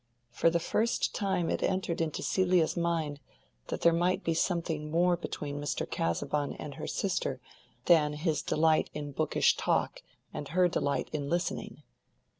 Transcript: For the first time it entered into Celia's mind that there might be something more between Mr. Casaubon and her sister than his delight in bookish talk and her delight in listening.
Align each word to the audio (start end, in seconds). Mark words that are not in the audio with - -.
For 0.31 0.49
the 0.49 0.59
first 0.59 1.13
time 1.13 1.51
it 1.51 1.61
entered 1.61 2.01
into 2.01 2.23
Celia's 2.23 2.75
mind 2.75 3.19
that 3.67 3.81
there 3.81 3.93
might 3.93 4.23
be 4.23 4.33
something 4.33 4.89
more 4.89 5.15
between 5.15 5.61
Mr. 5.61 5.87
Casaubon 5.87 6.53
and 6.53 6.73
her 6.73 6.87
sister 6.87 7.39
than 7.85 8.13
his 8.13 8.41
delight 8.41 8.89
in 8.95 9.11
bookish 9.11 9.55
talk 9.55 10.01
and 10.33 10.47
her 10.47 10.67
delight 10.67 11.11
in 11.13 11.29
listening. 11.29 11.83